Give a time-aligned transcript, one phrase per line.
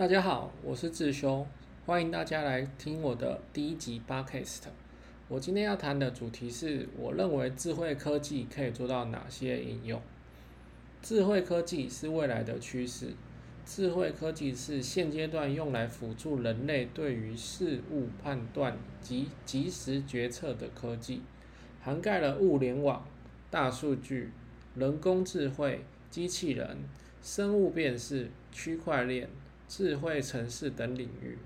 [0.00, 1.46] 大家好，我是志修，
[1.84, 4.62] 欢迎大家来听我的第一集 Podcast。
[5.28, 10.00] 我今天要谈的主题是，我认为智慧科技可以做到哪些应用？
[11.02, 13.08] 智慧科技是未来的趋势，
[13.66, 21.20] 智慧科技是现阶段用来辅助人类对于事物判断及及时决策的科技，
[21.82, 23.06] 涵盖了物联网、
[23.50, 24.32] 大数据、
[24.74, 26.78] 人工智慧、机器人、
[27.20, 29.28] 生物辨识、区块链。
[29.70, 31.38] 智慧城市等领域，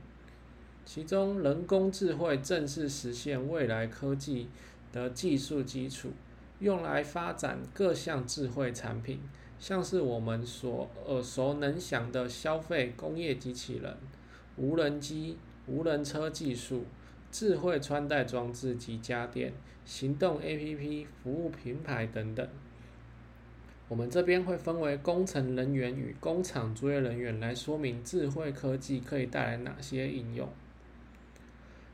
[0.87, 4.48] 其中人工智慧正是实现未来科技
[4.91, 6.09] 的技术基础，
[6.59, 9.20] 用来发展各项智慧产品，
[9.60, 13.95] 像是我们所耳熟能详的消费工业机器人、
[14.56, 16.87] 无人机、无人车技术、
[17.30, 19.52] 智慧穿戴装置及家电、
[19.84, 22.48] 行动 APP、服务品牌等等。
[23.88, 30.48] 我们这边会分为工程人员与工厂作业人员来说明智慧科技可以带来哪些应用。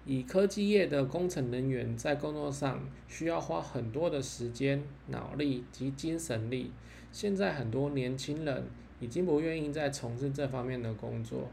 [0.07, 6.73] 以科技业的工程人员在工作上需要花很多的时间、脑力及精神力。
[7.13, 8.65] 现在很多年轻人
[9.01, 11.49] 已经不愿意再从事这方面的工作。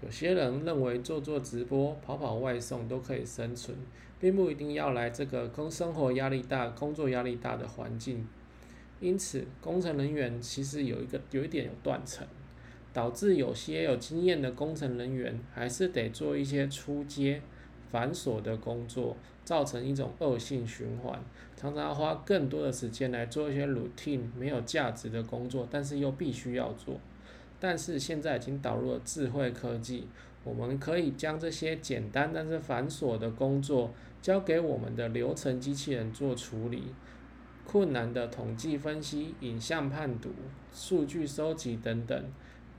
[0.00, 3.76] 有些人认为做做直播、跑跑外送都可以生存，
[4.20, 8.28] 并不一定要来这个工生活压力大、工作压力大的环境。
[9.00, 12.26] 因此，工程人员其实有一个有一点有断层，
[12.92, 17.40] 导致有些有经验的工程人员还是得做一些出阶
[17.90, 21.18] 繁琐的工作，造成一种恶性循环，
[21.56, 27.00] 常常花更多的时间来做一些 routine 没有价值的工作，但是又必须要做。
[27.60, 30.06] 但是现在已经导入了智慧科技，
[30.44, 36.82] 我们可以将这些简单但是繁琐的工作交给我们的流程机器人做处理。
[37.70, 40.30] 困难的统计分析、影像判读、
[40.72, 42.24] 数据收集等等，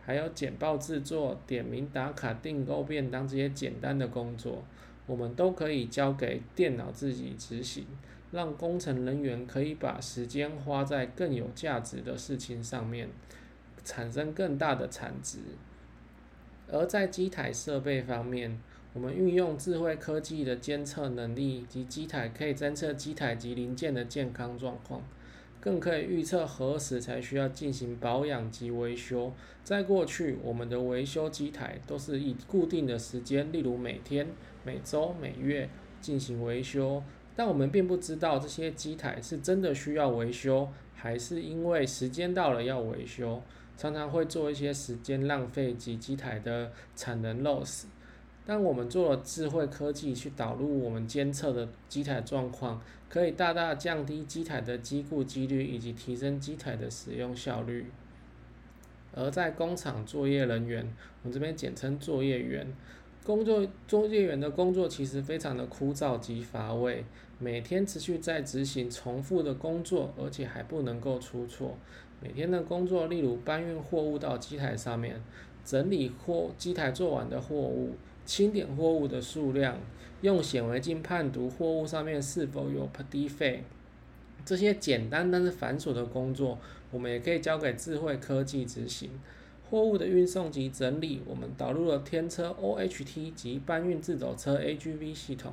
[0.03, 4.63] 还有简报制作、点名打卡、订购便当这些简单的工作，
[5.05, 7.85] 我们都可以交给电脑自己执行，
[8.31, 13.09] 让工程人员可以把时间花在更有价值的事情上面，
[13.83, 15.37] 产生更大的产值。
[16.71, 18.59] 而在机台设备方面，
[18.93, 25.03] 我们运用智慧科技的监测能力及机台，可以侦测机台及零件的健康状况，
[25.59, 29.31] 更可以预测何时才需要进行保养及维修。
[29.63, 34.27] 在过去，我们的维修机台都是以固定的时间，例如每天、
[34.65, 35.69] 每周、每月
[36.01, 37.03] 进行维修，
[37.35, 43.43] 但我们并不知道这些机台是真的需要维修，还是因为时间到了要维修，
[43.77, 47.83] 常常会做一些时间浪费及机台的产能 loss。
[48.49, 57.85] 当我们做了智慧科技去导入我们监测的机台状况，可以大大降低机台的机故几率，以及提升机台的使用效率。
[59.13, 60.83] 而在工厂作业人员，
[61.21, 62.65] 我们这边简称作业员，
[63.23, 67.05] 工作作业员的工作其实非常的枯燥及乏味，
[67.37, 71.77] 每天持续在执行重复的工作，而且还不能够出错。
[72.19, 75.21] 每天的工作，例如搬运货物到机台上面，
[75.63, 77.91] 整理货机台做完的货物。
[78.29, 79.75] 清点货物的数量，
[80.21, 83.61] 用显微镜判读货物上面是否有 defect，
[84.45, 86.59] 这些简单但是繁琐的工作，
[86.91, 89.09] 我们也可以交给智慧科技执行。
[89.67, 95.51] 货物的运送及整理，我们导入了天车 OHT 及搬运自走车 AGV 系统，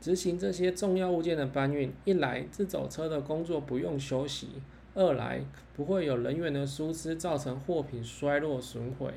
[0.00, 1.92] 执行这些重要物件的搬运。
[2.04, 4.48] 一来，自走车的工作不用休息；
[4.96, 5.44] 二来，
[5.76, 9.14] 不会有人员的疏失，造成货品衰落损毁。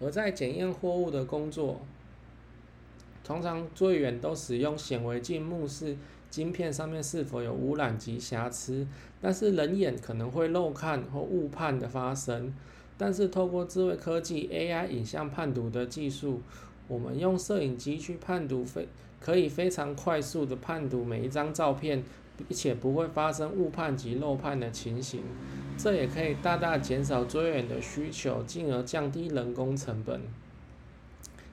[0.00, 1.80] 而在检验货物的工作，
[3.22, 5.96] 通常最远都使用显微镜目视
[6.28, 8.86] 晶片上面是否有污染及瑕疵，
[9.20, 12.52] 但是人眼可能会漏看或误判的发生。
[12.96, 16.40] 但是透过智慧科技 AI 影像判读的技术，
[16.86, 18.86] 我们用摄影机去判读非
[19.18, 22.04] 可以非常快速的判读每一张照片，
[22.50, 25.22] 且不会发生误判及漏判的情形。
[25.76, 30.20] 这也可以大大减少追远的需求，进而降低人工成本。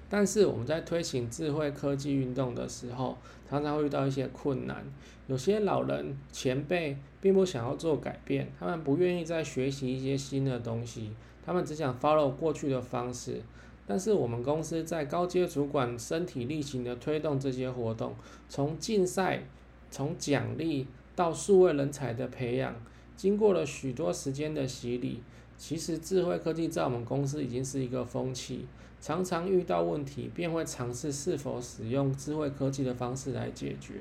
[0.09, 3.17] 但是我们在推行智慧科技运动的时候，
[3.49, 4.85] 常常会遇到一些困难。
[5.27, 11.11] 有些老人前辈并不想要做改变，他们不愿意再学习一些新的东西，
[11.45, 13.41] 他们只想 follow 过去的方式。
[13.87, 18.13] 但是我们公司在高阶主管身体力行的推动这些活动，
[18.49, 19.43] 从竞赛、
[19.91, 22.73] 从奖励到数位人才的培养。
[23.15, 25.21] 经过了许多时间的洗礼，
[25.55, 28.65] 其实智慧科技在我们公司已经是一个风气。
[28.99, 33.95] 常常遇到问题，便会尝试是否使用智慧科技的方式来解决。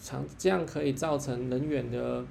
[0.00, 2.24] 常这样可以造成人员的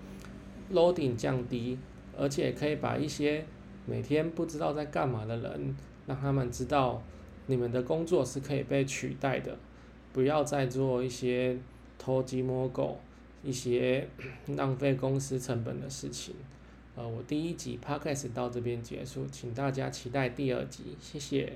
[0.71, 1.77] loading 降低，
[2.17, 3.45] 而且可以把一些
[3.85, 5.75] 每天不知道在干嘛的人，
[6.07, 7.03] 让他们知道
[7.45, 9.57] 你们的工作是可以被取代的，
[10.13, 11.57] 不要再做一些
[11.99, 12.97] 偷鸡摸狗、
[13.43, 14.07] 一些
[14.57, 16.33] 浪费公司成本的事情。
[16.95, 21.53] 呃，我第一集 podcast 到这边结束，请大家期待第二集，谢谢。